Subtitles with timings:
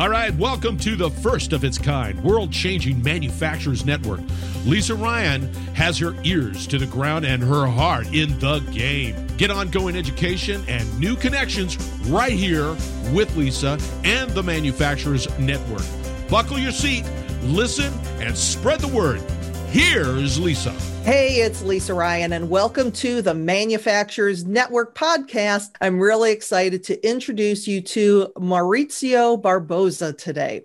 [0.00, 4.20] All right, welcome to the first of its kind world changing manufacturers network.
[4.64, 9.26] Lisa Ryan has her ears to the ground and her heart in the game.
[9.36, 11.76] Get ongoing education and new connections
[12.06, 12.70] right here
[13.12, 15.84] with Lisa and the Manufacturers Network.
[16.30, 17.04] Buckle your seat,
[17.42, 19.20] listen, and spread the word.
[19.70, 20.72] Here's Lisa.
[21.04, 25.68] Hey, it's Lisa Ryan, and welcome to the Manufacturers Network podcast.
[25.80, 30.62] I'm really excited to introduce you to Mauricio Barboza today.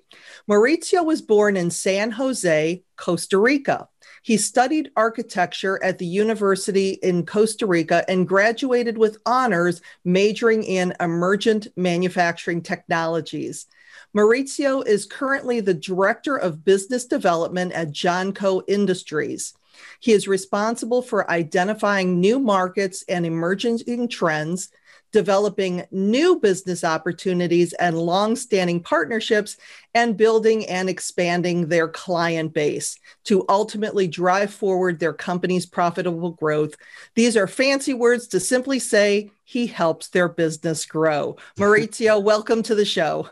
[0.49, 3.87] Mauricio was born in San Jose, Costa Rica.
[4.23, 10.95] He studied architecture at the University in Costa Rica and graduated with honors, majoring in
[10.99, 13.67] emergent manufacturing technologies.
[14.15, 19.53] Mauricio is currently the Director of Business Development at Jonco Industries.
[19.99, 24.69] He is responsible for identifying new markets and emerging trends,
[25.11, 29.57] developing new business opportunities and long-standing partnerships,
[29.93, 36.75] and building and expanding their client base to ultimately drive forward their company's profitable growth.
[37.13, 41.37] These are fancy words to simply say he helps their business grow.
[41.57, 43.29] Mauricio, welcome to the show.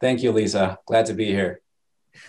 [0.00, 0.78] Thank you, Lisa.
[0.86, 1.60] Glad to be here.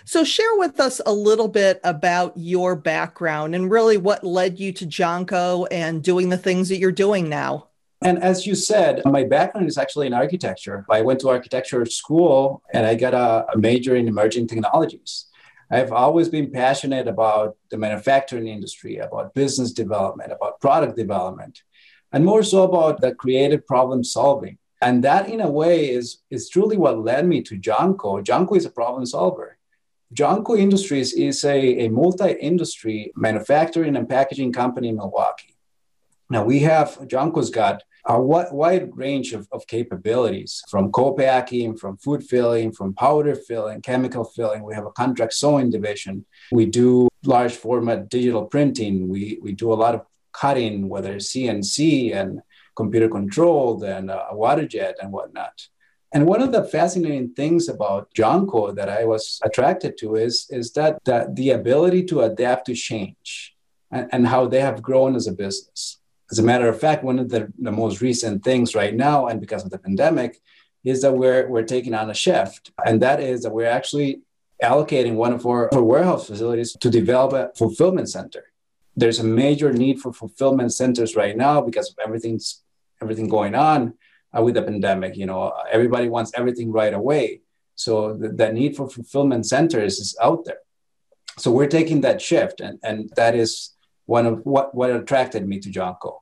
[0.06, 4.73] So, share with us a little bit about your background and really what led you
[4.73, 7.68] to Jonco and doing the things that you're doing now.
[8.02, 10.86] And as you said, my background is actually in architecture.
[10.90, 15.26] I went to architecture school and I got a, a major in emerging technologies.
[15.72, 21.64] I've always been passionate about the manufacturing industry, about business development, about product development,
[22.14, 24.58] and more so about the creative problem solving.
[24.81, 28.23] And that, in a way, is, is truly what led me to Jonco.
[28.23, 29.58] Jonco is a problem solver.
[30.14, 35.55] Jonco Industries is a, a multi industry manufacturing and packaging company in Milwaukee.
[36.30, 42.23] Now, we have, Jonco's got a wide range of, of capabilities from co-packing, from food
[42.23, 44.64] filling, from powder filling, chemical filling.
[44.64, 46.25] We have a contract sewing division.
[46.52, 49.09] We do large format digital printing.
[49.09, 52.42] We, we do a lot of cutting, whether CNC and
[52.82, 55.55] computer controlled and uh, water jet and whatnot.
[56.14, 60.71] And one of the fascinating things about Jonco that I was attracted to is, is
[60.77, 63.55] that, that the ability to adapt to change
[63.92, 65.99] and, and how they have grown as a business.
[66.32, 69.42] As a matter of fact, one of the, the most recent things right now, and
[69.45, 70.32] because of the pandemic,
[70.83, 72.71] is that we're, we're taking on a shift.
[72.86, 74.21] And that is that we're actually
[74.64, 78.44] allocating one of our, our warehouse facilities to develop a fulfillment center.
[78.95, 82.64] There's a major need for fulfillment centers right now because of everything's
[83.08, 83.94] everything going on
[84.36, 85.16] uh, with the pandemic.
[85.16, 87.42] You know, everybody wants everything right away.
[87.76, 90.60] So the, the need for fulfillment centers is out there.
[91.38, 93.76] So we're taking that shift, and, and that is
[94.08, 96.20] one of what, what attracted me to Jonco.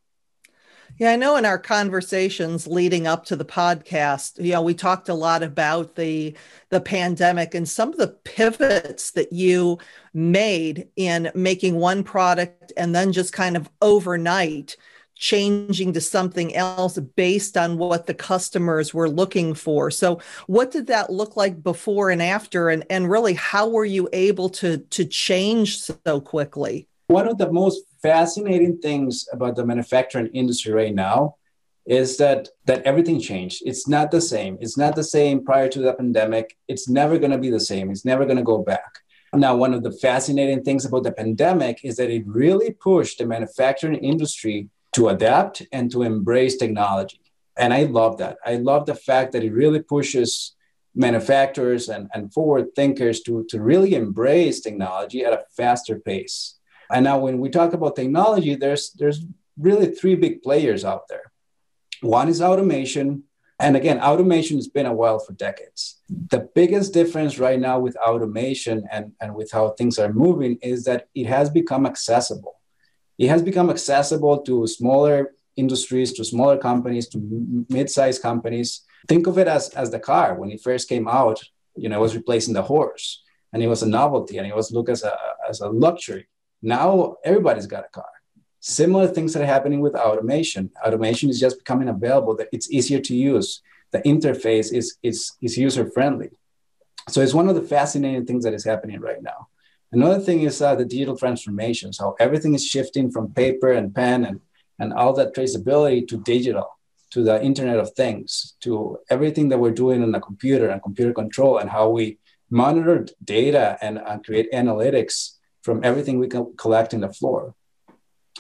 [0.98, 5.10] Yeah, I know in our conversations leading up to the podcast, you know, we talked
[5.10, 6.36] a lot about the
[6.70, 9.78] the pandemic and some of the pivots that you
[10.14, 14.78] made in making one product and then just kind of overnight
[15.16, 19.90] changing to something else based on what the customers were looking for.
[19.90, 24.10] So what did that look like before and after and and really how were you
[24.14, 26.88] able to to change so quickly?
[27.08, 31.36] One of the most fascinating things about the manufacturing industry right now
[31.86, 33.62] is that that everything changed.
[33.66, 34.58] It's not the same.
[34.60, 36.58] It's not the same prior to the pandemic.
[36.68, 37.92] It's never going to be the same.
[37.92, 39.00] It's never going to go back.
[39.34, 43.26] Now, one of the fascinating things about the pandemic is that it really pushed the
[43.26, 47.20] manufacturing industry to adapt and to embrace technology.
[47.58, 48.38] And I love that.
[48.46, 50.56] I love the fact that it really pushes
[50.96, 56.58] manufacturers and, and forward thinkers to, to really embrace technology at a faster pace.
[56.90, 59.26] And now when we talk about technology, there's there's
[59.60, 61.32] really three big players out there.
[62.02, 63.24] One is automation.
[63.60, 66.02] And again, automation has been a while for decades.
[66.10, 70.84] The biggest difference right now with automation and, and with how things are moving is
[70.86, 72.56] that it has become accessible
[73.18, 78.82] it has become accessible to smaller industries, to smaller companies, to mid-sized companies.
[79.08, 80.36] Think of it as, as the car.
[80.36, 81.42] When it first came out,
[81.76, 83.22] you know, it was replacing the horse
[83.54, 85.18] and it was a novelty and it was looked as a,
[85.50, 86.28] as a luxury.
[86.62, 88.06] Now everybody's got a car.
[88.60, 90.72] Similar things are happening with automation.
[90.86, 93.62] Automation is just becoming available, that it's easier to use.
[93.92, 96.32] The interface is, is, is user-friendly.
[97.08, 99.48] So it's one of the fascinating things that is happening right now.
[99.96, 104.26] Another thing is uh, the digital transformations, how everything is shifting from paper and pen
[104.26, 104.42] and,
[104.78, 106.68] and all that traceability to digital,
[107.12, 111.14] to the Internet of Things, to everything that we're doing on the computer and computer
[111.14, 112.18] control, and how we
[112.50, 117.56] monitor data and uh, create analytics from everything we can collect in the floor.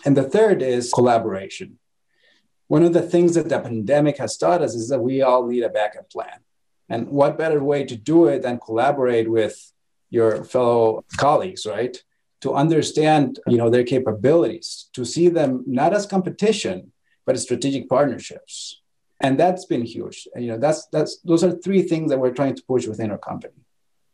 [0.03, 1.79] And the third is collaboration.
[2.67, 5.63] One of the things that the pandemic has taught us is that we all need
[5.63, 6.39] a backup plan.
[6.89, 9.71] And what better way to do it than collaborate with
[10.09, 12.01] your fellow colleagues, right?
[12.41, 16.91] To understand, you know, their capabilities, to see them not as competition,
[17.25, 18.81] but as strategic partnerships.
[19.21, 20.27] And that's been huge.
[20.35, 23.11] And, you know, that's that's those are three things that we're trying to push within
[23.11, 23.53] our company.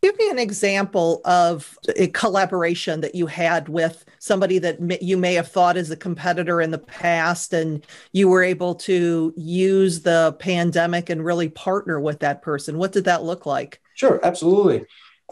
[0.02, 5.36] Give me an example of a collaboration that you had with somebody that you may
[5.36, 10.36] have thought as a competitor in the past, and you were able to use the
[10.40, 12.80] pandemic and really partner with that person.
[12.80, 13.80] What did that look like?
[13.94, 14.86] Sure, absolutely.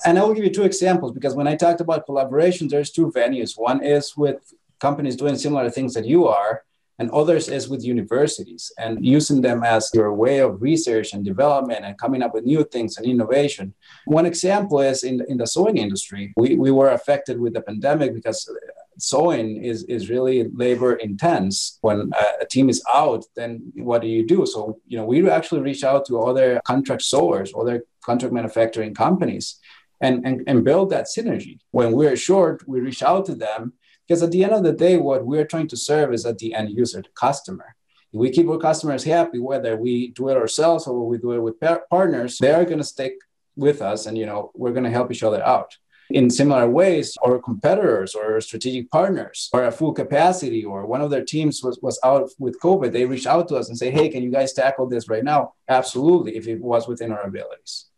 [0.06, 3.12] And I will give you two examples because when I talked about collaboration, there's two
[3.12, 3.58] venues.
[3.58, 6.64] One is with companies doing similar things that you are,
[7.00, 11.86] and others is with universities and using them as your way of research and development
[11.86, 13.74] and coming up with new things and innovation.
[14.06, 16.34] One example is in, in the sewing industry.
[16.36, 18.50] We, we were affected with the pandemic because
[18.98, 21.78] sewing is, is really labor intense.
[21.82, 22.12] When
[22.42, 24.46] a, team is out, then what do you do?
[24.46, 29.60] So, you know, we actually reach out to other contract sewers, other contract manufacturing companies
[30.02, 31.60] and, and, and build that synergy.
[31.72, 33.74] When we're short, we reach out to them
[34.08, 36.54] because at the end of the day, what we're trying to serve is at the
[36.54, 37.76] end user, the customer.
[38.12, 41.40] If we keep our customers happy, whether we do it ourselves or we do it
[41.40, 43.14] with par- partners, they are going to stick
[43.56, 45.78] with us, and you know we're going to help each other out.
[46.10, 51.12] In similar ways, our competitors or strategic partners are at full capacity, or one of
[51.12, 54.10] their teams was, was out with COVID, they reach out to us and say, "Hey,
[54.10, 57.89] can you guys tackle this right now?" Absolutely, if it was within our abilities.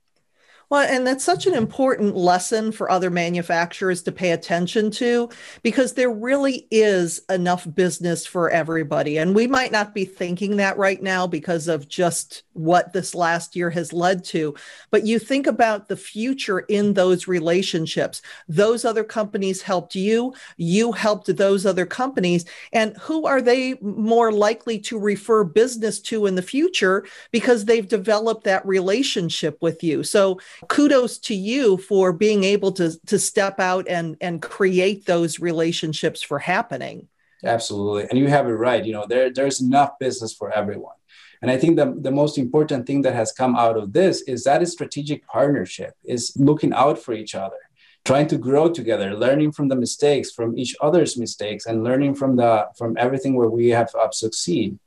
[0.71, 5.27] Well, and that's such an important lesson for other manufacturers to pay attention to
[5.63, 9.18] because there really is enough business for everybody.
[9.18, 13.53] And we might not be thinking that right now because of just what this last
[13.53, 14.56] year has led to.
[14.91, 18.21] But you think about the future in those relationships.
[18.47, 22.45] Those other companies helped you, you helped those other companies.
[22.71, 27.89] And who are they more likely to refer business to in the future because they've
[27.89, 30.03] developed that relationship with you?
[30.03, 35.39] So, kudos to you for being able to to step out and and create those
[35.39, 37.07] relationships for happening.
[37.43, 38.07] Absolutely.
[38.09, 38.85] And you have it right.
[38.85, 40.95] You know there there's enough business for everyone.
[41.41, 44.43] And i think the, the most important thing that has come out of this is
[44.43, 47.61] that is strategic partnership is looking out for each other
[48.03, 52.35] trying to grow together learning from the mistakes from each other's mistakes and learning from
[52.35, 54.77] the from everything where we have uh, succeed.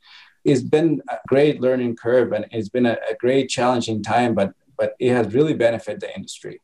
[0.45, 4.53] It's been a great learning curve and it's been a, a great challenging time but
[4.77, 6.61] but it has really benefited the industry.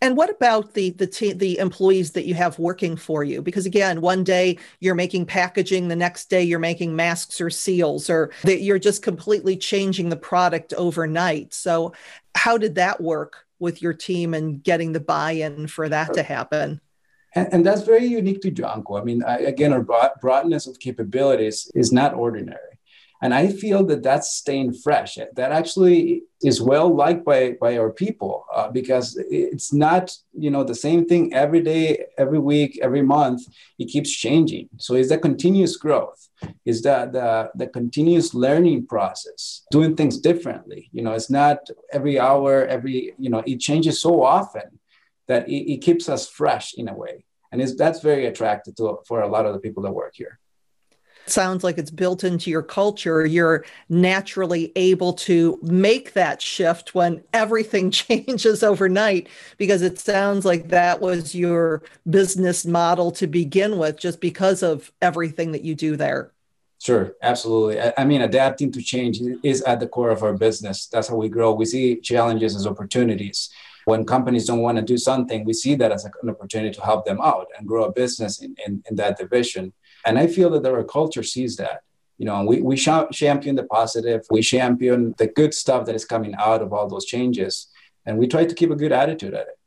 [0.00, 3.42] And what about the the t- the employees that you have working for you?
[3.42, 8.10] Because again, one day you're making packaging, the next day you're making masks or seals,
[8.10, 11.54] or that you're just completely changing the product overnight.
[11.54, 11.92] So,
[12.34, 16.80] how did that work with your team and getting the buy-in for that to happen?
[17.34, 19.00] And, and that's very unique to Jonco.
[19.00, 22.75] I mean, I, again, our broad, broadness of capabilities is not ordinary
[23.22, 25.18] and i feel that that's staying fresh.
[25.34, 30.64] That actually is well liked by by our people uh, because it's not you know
[30.64, 33.40] the same thing every day every week every month.
[33.78, 34.68] It keeps changing.
[34.78, 36.20] So it's a continuous growth?
[36.64, 39.40] Is that the the continuous learning process
[39.70, 40.90] doing things differently?
[40.92, 41.58] You know it's not
[41.92, 44.68] every hour every you know it changes so often
[45.28, 47.24] that it, it keeps us fresh in a way.
[47.52, 50.38] And that's very attractive to, for a lot of the people that work here
[51.30, 57.22] sounds like it's built into your culture, you're naturally able to make that shift when
[57.32, 63.98] everything changes overnight, because it sounds like that was your business model to begin with,
[63.98, 66.32] just because of everything that you do there.
[66.78, 67.80] Sure, absolutely.
[67.80, 70.86] I, I mean, adapting to change is at the core of our business.
[70.86, 71.54] That's how we grow.
[71.54, 73.50] We see challenges as opportunities
[73.86, 77.06] when companies don't want to do something, we see that as an opportunity to help
[77.06, 79.72] them out and grow a business in, in, in that division.
[80.06, 81.82] And I feel that our culture sees that.
[82.16, 86.34] You know, we, we champion the positive, we champion the good stuff that is coming
[86.38, 87.68] out of all those changes.
[88.06, 89.58] And we try to keep a good attitude at it.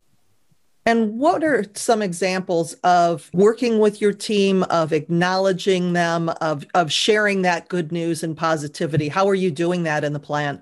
[0.85, 6.91] And what are some examples of working with your team, of acknowledging them, of, of
[6.91, 9.09] sharing that good news and positivity?
[9.09, 10.61] How are you doing that in the plant?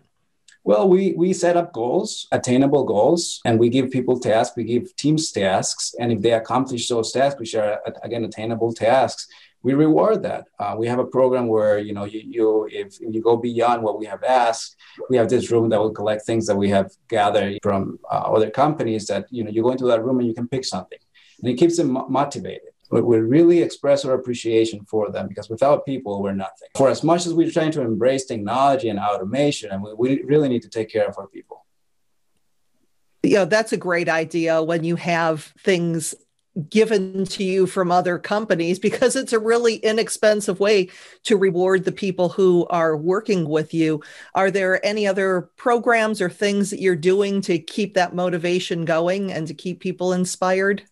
[0.66, 4.58] Well, we, we set up goals, attainable goals, and we give people tasks.
[4.58, 5.96] We give teams tasks.
[5.98, 9.30] And if they accomplish those tasks, which are, again, attainable tasks,
[9.64, 10.48] we reward that.
[10.60, 14.00] Uh, we have a program where you know you, you if, you go beyond what
[14.00, 14.76] we have asked,
[15.10, 18.50] we have this room that will collect things that we have gathered from uh, other
[18.50, 19.08] companies.
[19.08, 21.00] That you know you go into that room and you can pick something,
[21.42, 22.70] and it keeps them motivated.
[22.90, 26.70] But we really express our appreciation for them because without people, we're nothing.
[26.78, 30.48] For as much as we're trying to embrace technology and automation, and we, we really
[30.48, 31.66] need to take care of our people.
[33.24, 36.16] Know, that's a great idea when you have things
[36.70, 40.90] given to you from other companies because it's a really inexpensive way
[41.24, 44.02] to reward the people who are working with you.
[44.34, 49.32] Are there any other programs or things that you're doing to keep that motivation going
[49.32, 50.84] and to keep people inspired?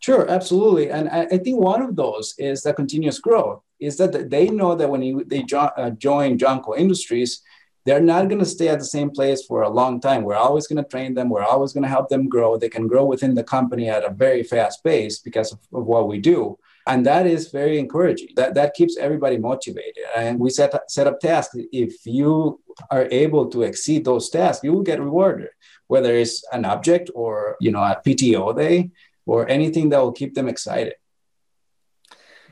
[0.00, 0.90] Sure, absolutely.
[0.90, 4.90] And I, think one of those is the continuous growth, is that they know that
[4.90, 7.40] when they uh, join Jonco Industries,
[7.84, 10.22] they're not going to stay at the same place for a long time.
[10.22, 11.28] We're always going to train them.
[11.28, 12.56] We're always going to help them grow.
[12.56, 16.06] They can grow within the company at a very fast pace because of, of, what
[16.06, 16.58] we do.
[16.86, 18.28] And that is very encouraging.
[18.36, 20.04] That, that keeps everybody motivated.
[20.16, 21.56] And we set, set up tasks.
[21.72, 22.60] If you
[22.90, 25.48] are able to exceed those tasks, you will get rewarded,
[25.88, 28.90] whether it's an object or, you know, a PTO day
[29.26, 30.94] or anything that will keep them excited.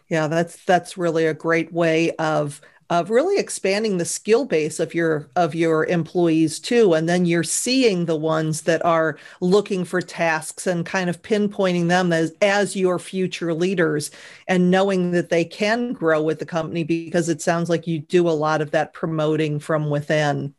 [0.08, 2.60] Yeah, that's that's really a great way of
[2.90, 7.44] of really expanding the skill base of your of your employees too and then you're
[7.44, 12.76] seeing the ones that are looking for tasks and kind of pinpointing them as as
[12.76, 14.10] your future leaders
[14.48, 18.28] and knowing that they can grow with the company because it sounds like you do
[18.28, 20.52] a lot of that promoting from within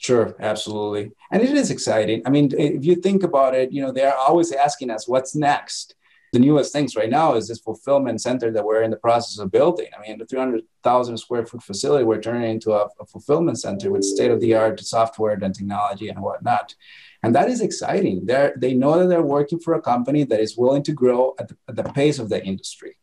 [0.00, 1.10] Sure, absolutely.
[1.32, 2.22] And it is exciting.
[2.24, 5.96] I mean, if you think about it, you know, they're always asking us what's next
[6.32, 9.50] the newest things right now is this fulfillment center that we're in the process of
[9.50, 9.88] building.
[9.96, 14.04] I mean, the 300,000 square foot facility, we're turning into a, a fulfillment center with
[14.04, 16.74] state of the art software and technology and whatnot.
[17.22, 18.26] And that is exciting.
[18.26, 21.48] They're, they know that they're working for a company that is willing to grow at
[21.48, 22.96] the, at the pace of the industry,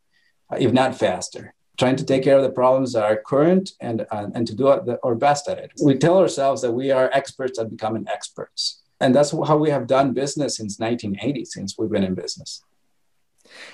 [0.58, 4.28] if not faster, trying to take care of the problems that are current and, uh,
[4.34, 5.72] and to do our best at it.
[5.82, 8.82] We tell ourselves that we are experts at becoming experts.
[9.00, 12.62] And that's how we have done business since 1980, since we've been in business.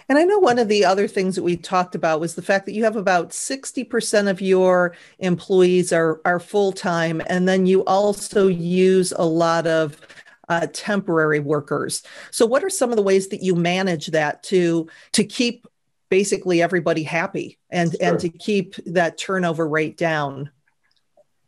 [0.08, 2.66] And I know one of the other things that we talked about was the fact
[2.66, 7.84] that you have about 60% of your employees are, are full time, and then you
[7.84, 10.00] also use a lot of
[10.48, 12.02] uh, temporary workers.
[12.30, 15.66] So, what are some of the ways that you manage that to to keep
[16.10, 18.00] basically everybody happy and sure.
[18.02, 20.50] and to keep that turnover rate down?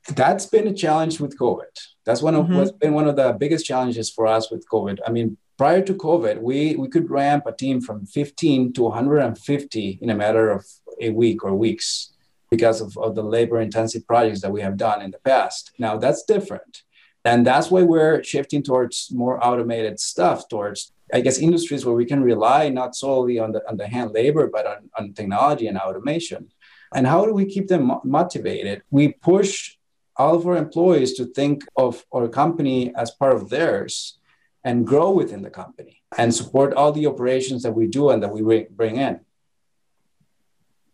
[0.09, 1.63] That's been a challenge with COVID.
[2.05, 2.57] That's one of mm-hmm.
[2.57, 4.99] what's been one of the biggest challenges for us with COVID.
[5.07, 9.99] I mean, prior to COVID, we, we could ramp a team from 15 to 150
[10.01, 10.67] in a matter of
[11.01, 12.13] a week or weeks
[12.51, 15.73] because of, of the labor intensive projects that we have done in the past.
[15.79, 16.83] Now that's different.
[17.25, 22.05] And that's why we're shifting towards more automated stuff, towards, I guess, industries where we
[22.05, 25.79] can rely not solely on the, on the hand labor, but on, on technology and
[25.79, 26.49] automation.
[26.95, 28.83] And how do we keep them motivated?
[28.91, 29.77] We push
[30.17, 34.19] all of our employees to think of our company as part of theirs
[34.65, 38.33] and grow within the company and support all the operations that we do and that
[38.33, 39.21] we bring in.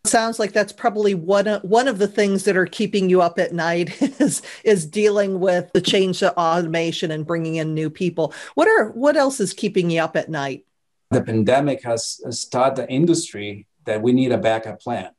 [0.04, 3.38] Sounds like that's probably one of, one of the things that are keeping you up
[3.38, 8.32] at night is is dealing with the change to automation and bringing in new people.
[8.54, 10.64] What are what else is keeping you up at night?
[11.10, 15.10] The pandemic has, has taught the industry that we need a backup plan.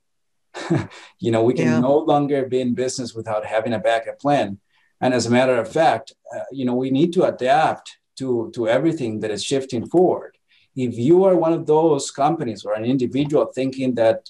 [1.20, 1.80] you know, we can yeah.
[1.80, 4.60] no longer be in business without having a backup plan.
[5.00, 8.68] And as a matter of fact, uh, you know, we need to adapt to, to
[8.68, 10.38] everything that is shifting forward.
[10.76, 14.30] If you are one of those companies or an individual thinking that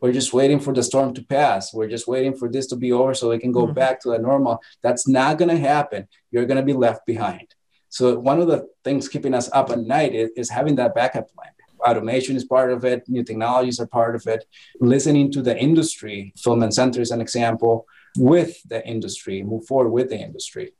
[0.00, 2.92] we're just waiting for the storm to pass, we're just waiting for this to be
[2.92, 3.80] over so we can go mm-hmm.
[3.82, 6.06] back to the normal, that's not going to happen.
[6.30, 7.48] You're going to be left behind.
[7.88, 11.26] So, one of the things keeping us up at night is, is having that backup
[11.34, 14.44] plan automation is part of it new technologies are part of it
[14.80, 17.86] listening to the industry fulfillment center is an example
[18.18, 20.74] with the industry move forward with the industry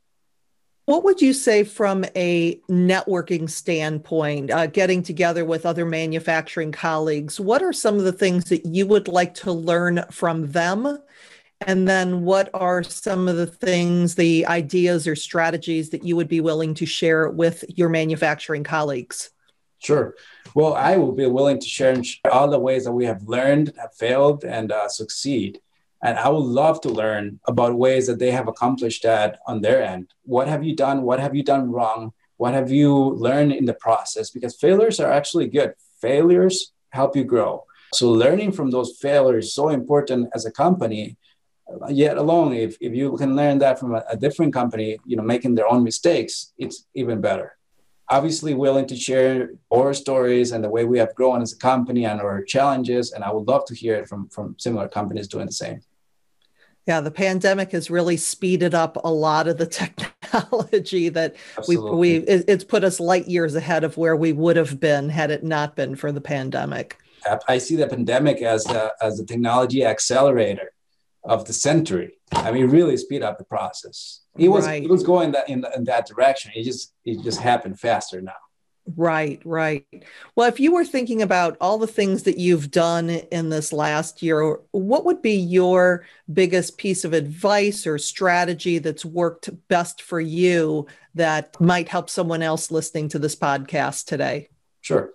[0.90, 7.38] what would you say from a networking standpoint, uh, getting together with other manufacturing colleagues?
[7.38, 10.98] What are some of the things that you would like to learn from them?
[11.60, 16.26] And then what are some of the things, the ideas or strategies that you would
[16.26, 19.30] be willing to share with your manufacturing colleagues?
[19.78, 20.16] Sure.
[20.56, 23.94] Well, I will be willing to share all the ways that we have learned, have
[23.94, 25.60] failed, and uh, succeed.
[26.02, 29.82] And I would love to learn about ways that they have accomplished that on their
[29.82, 30.08] end.
[30.24, 31.02] What have you done?
[31.02, 32.12] What have you done wrong?
[32.38, 32.94] What have you
[33.26, 34.30] learned in the process?
[34.30, 35.74] Because failures are actually good.
[36.00, 37.64] Failures help you grow.
[37.92, 41.18] So learning from those failures is so important as a company.
[41.88, 45.22] Yet alone, if, if you can learn that from a, a different company, you know,
[45.22, 47.56] making their own mistakes, it's even better
[48.10, 52.04] obviously willing to share our stories and the way we have grown as a company
[52.04, 53.12] and our challenges.
[53.12, 55.80] And I would love to hear it from, from similar companies doing the same.
[56.90, 59.66] Yeah, the pandemic has really speeded up a lot of the
[60.22, 61.90] technology that Absolutely.
[61.92, 65.30] we we it's put us light years ahead of where we would have been had
[65.30, 66.98] it not been for the pandemic.
[67.46, 70.72] I see the pandemic as a, as a technology accelerator
[71.22, 72.14] of the century.
[72.32, 74.22] I mean, really speed up the process.
[74.36, 74.82] It was right.
[74.82, 76.50] it was going that in, in that direction.
[76.56, 78.32] It just it just happened faster now.
[78.96, 79.86] Right, right.
[80.34, 84.22] Well, if you were thinking about all the things that you've done in this last
[84.22, 90.20] year, what would be your biggest piece of advice or strategy that's worked best for
[90.20, 94.48] you that might help someone else listening to this podcast today?
[94.80, 95.10] Sure.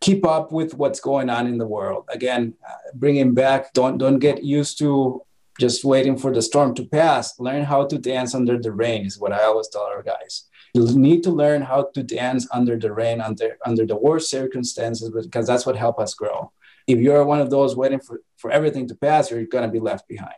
[0.00, 2.06] Keep up with what's going on in the world.
[2.08, 2.54] Again,
[2.94, 5.22] bringing back, don't don't get used to
[5.58, 7.38] just waiting for the storm to pass.
[7.38, 10.86] Learn how to dance under the rain is what I always tell our guys you
[10.98, 15.46] need to learn how to dance under the rain, under under the worst circumstances, because
[15.46, 16.52] that's what help us grow.
[16.86, 19.80] If you're one of those waiting for, for everything to pass, you're going to be
[19.80, 20.34] left behind.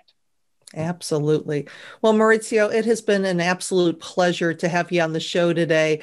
[0.74, 1.68] Absolutely.
[2.00, 6.00] Well, Mauricio, it has been an absolute pleasure to have you on the show today.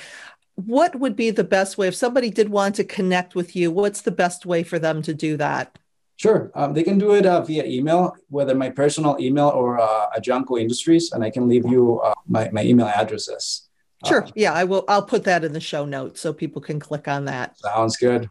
[0.55, 3.71] What would be the best way if somebody did want to connect with you?
[3.71, 5.77] What's the best way for them to do that?
[6.17, 6.51] Sure.
[6.53, 10.59] Um, they can do it uh, via email, whether my personal email or uh, Ajanko
[10.59, 13.68] Industries, and I can leave you uh, my, my email addresses.
[14.07, 14.23] Sure.
[14.23, 14.85] Uh, yeah, I will.
[14.87, 17.57] I'll put that in the show notes so people can click on that.
[17.57, 18.29] Sounds good.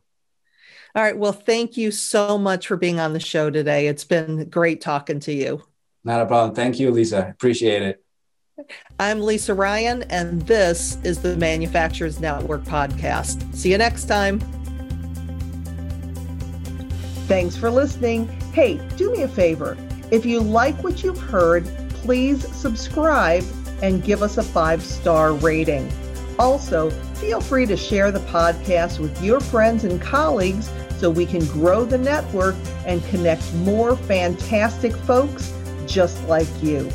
[0.95, 1.17] All right.
[1.17, 3.87] Well, thank you so much for being on the show today.
[3.87, 5.63] It's been great talking to you.
[6.05, 6.55] Not a problem.
[6.55, 7.29] Thank you, Lisa.
[7.31, 8.05] Appreciate it.
[8.99, 13.55] I'm Lisa Ryan, and this is the Manufacturers Network podcast.
[13.55, 14.41] See you next time.
[17.29, 18.27] Thanks for listening.
[18.53, 19.77] Hey, do me a favor.
[20.11, 23.45] If you like what you've heard, please subscribe
[23.83, 25.91] and give us a five star rating.
[26.39, 31.45] Also, feel free to share the podcast with your friends and colleagues so we can
[31.47, 32.55] grow the network
[32.87, 35.53] and connect more fantastic folks
[35.87, 36.91] just like you.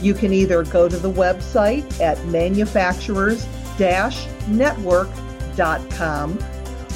[0.00, 3.46] You can either go to the website at manufacturers
[4.48, 6.38] network.com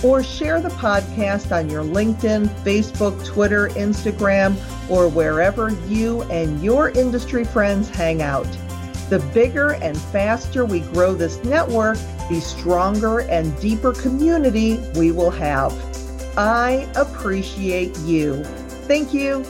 [0.03, 4.57] or share the podcast on your LinkedIn, Facebook, Twitter, Instagram,
[4.91, 8.49] or wherever you and your industry friends hang out.
[9.12, 11.99] The bigger and faster we grow this network,
[12.31, 15.75] the stronger and deeper community we will have.
[16.38, 18.42] I appreciate you.
[18.88, 19.45] Thank you.